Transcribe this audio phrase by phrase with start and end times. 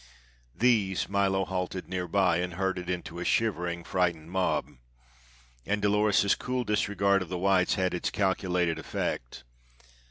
[0.55, 4.77] These Milo halted near by and herded into a shivering, frightened mob.
[5.63, 9.43] And Dolores's cool disregard of the whites had its calculated effect.